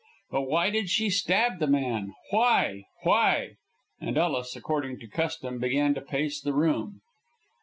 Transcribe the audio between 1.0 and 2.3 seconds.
stab the man?